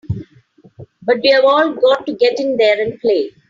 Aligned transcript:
But 1.03 1.17
we've 1.23 1.45
all 1.45 1.73
got 1.75 2.07
to 2.07 2.13
get 2.15 2.39
in 2.39 2.57
there 2.57 2.81
and 2.81 2.99
play! 2.99 3.29